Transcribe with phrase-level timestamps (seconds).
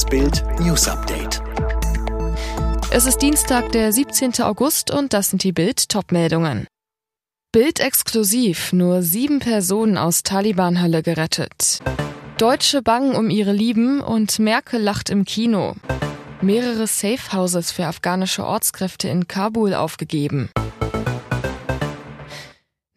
[0.00, 1.42] Das Bild News Update.
[2.90, 4.40] Es ist Dienstag, der 17.
[4.40, 6.66] August und das sind die Bild Topmeldungen.
[7.52, 11.80] Bild exklusiv, nur sieben Personen aus Taliban-Hölle gerettet.
[12.38, 15.74] Deutsche bangen um ihre Lieben und Merkel lacht im Kino.
[16.40, 20.48] Mehrere Safe Houses für afghanische Ortskräfte in Kabul aufgegeben.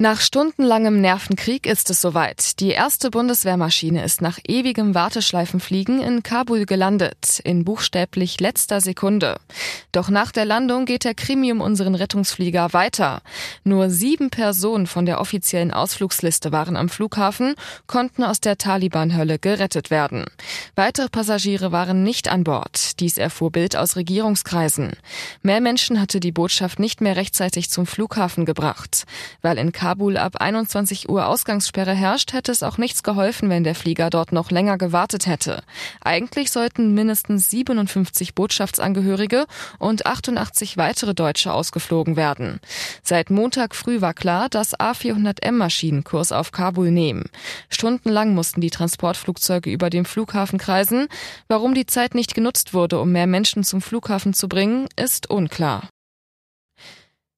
[0.04, 2.60] Nach stundenlangem Nervenkrieg ist es soweit.
[2.60, 9.38] Die erste Bundeswehrmaschine ist nach ewigem Warteschleifenfliegen in Kabul gelandet, in buchstäblich letzter Sekunde.
[9.94, 13.22] Doch nach der Landung geht der Krimi um unseren Rettungsflieger weiter.
[13.64, 17.56] Nur sieben Personen von der offiziellen Ausflugsliste waren am Flughafen,
[17.88, 20.26] konnten aus der Taliban-Hölle gerettet werden.
[20.76, 23.00] Weitere Passagiere waren nicht an Bord.
[23.00, 24.94] Dies erfuhr Bild aus Regierungskreisen.
[25.44, 29.04] Mehr Menschen hatte die Botschaft nicht mehr rechtzeitig zum Flughafen gebracht.
[29.44, 33.76] Weil in Kabul ab 21 Uhr Ausgangssperre herrscht, hätte es auch nichts geholfen, wenn der
[33.76, 35.62] Flieger dort noch länger gewartet hätte.
[36.02, 39.46] Eigentlich sollten mindestens 57 Botschaftsangehörige
[39.78, 42.60] und 88 weitere Deutsche ausgeflogen werden.
[43.04, 47.26] Seit Montag früh war klar, dass A400M-Maschinen Kurs auf Kabul nehmen.
[47.70, 51.08] Stundenlang mussten die Transportflugzeuge über dem Flughafen kreisen.
[51.48, 55.90] Warum die Zeit nicht genutzt wurde, um mehr Menschen zum Flughafen zu bringen, ist unklar.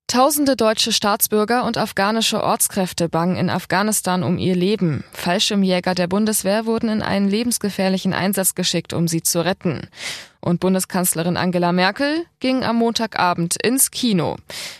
[0.08, 5.04] Tausende deutsche Staatsbürger und afghanische Ortskräfte bangen in Afghanistan um ihr Leben.
[5.12, 9.90] Fallschirmjäger der Bundeswehr wurden in einen lebensgefährlichen Einsatz geschickt, um sie zu retten.
[10.46, 14.36] Und Bundeskanzlerin Angela Merkel ging am Montagabend ins Kino.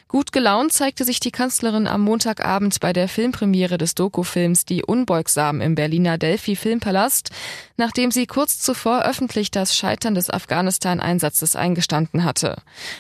[0.08, 5.60] Gut gelaunt zeigte sich die Kanzlerin am Montagabend bei der Filmpremiere des Dokufilms Die Unbeugsam
[5.60, 7.32] im Berliner Delphi Filmpalast,
[7.76, 12.58] nachdem sie kurz zuvor öffentlich das Scheitern des Afghanistan-Einsatzes eingestanden hatte.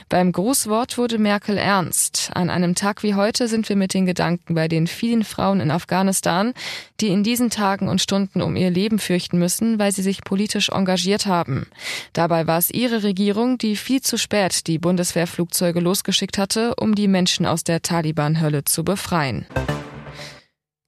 [0.09, 2.31] Beim Grußwort wurde Merkel ernst.
[2.33, 5.71] An einem Tag wie heute sind wir mit den Gedanken bei den vielen Frauen in
[5.71, 6.53] Afghanistan,
[6.99, 10.69] die in diesen Tagen und Stunden um ihr Leben fürchten müssen, weil sie sich politisch
[10.69, 11.67] engagiert haben.
[12.11, 17.05] Dabei war es ihre Regierung, die viel zu spät die Bundeswehrflugzeuge losgeschickt hatte, um die
[17.05, 19.45] die Menschen aus der Taliban-Hölle zu befreien.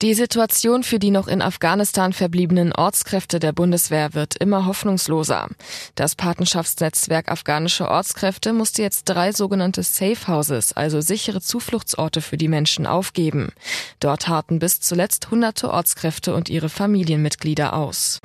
[0.02, 5.50] Die Situation für die noch in Afghanistan verbliebenen Ortskräfte der Bundeswehr wird immer hoffnungsloser.
[5.94, 12.48] Das Patenschaftsnetzwerk afghanische Ortskräfte musste jetzt drei sogenannte Safe Houses, also sichere Zufluchtsorte für die
[12.48, 13.50] Menschen, aufgeben.
[14.00, 18.22] Dort harten bis zuletzt hunderte Ortskräfte und ihre Familienmitglieder aus.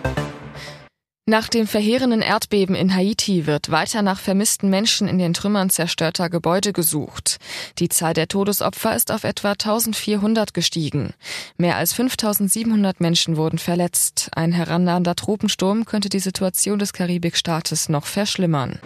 [1.32, 6.28] Nach dem verheerenden Erdbeben in Haiti wird weiter nach vermissten Menschen in den Trümmern zerstörter
[6.28, 7.38] Gebäude gesucht.
[7.78, 11.14] Die Zahl der Todesopfer ist auf etwa 1400 gestiegen.
[11.56, 14.28] Mehr als 5700 Menschen wurden verletzt.
[14.36, 18.78] Ein herannahender Tropensturm könnte die Situation des Karibikstaates noch verschlimmern.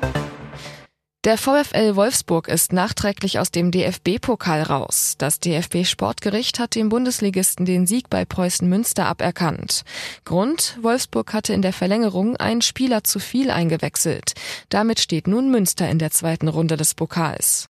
[1.26, 5.16] Der VfL Wolfsburg ist nachträglich aus dem DFB-Pokal raus.
[5.18, 9.82] Das DFB-Sportgericht hat dem Bundesligisten den Sieg bei Preußen Münster aberkannt.
[10.24, 14.34] Grund, Wolfsburg hatte in der Verlängerung einen Spieler zu viel eingewechselt.
[14.68, 17.66] Damit steht nun Münster in der zweiten Runde des Pokals.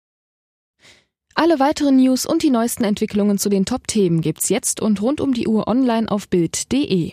[1.37, 5.33] Alle weiteren News und die neuesten Entwicklungen zu den Top-Themen gibt's jetzt und rund um
[5.33, 7.13] die Uhr online auf Bild.de.